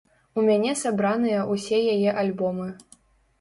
У 0.37 0.43
мяне 0.45 0.71
сабраныя 0.83 1.43
ўсе 1.51 1.83
яе 1.97 2.15
альбомы. 2.23 2.67